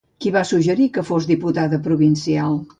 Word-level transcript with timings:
Qui 0.23 0.31
va 0.37 0.41
suggerir 0.51 0.87
que 0.95 1.05
fos 1.11 1.29
diputada 1.35 1.83
provincial? 1.91 2.63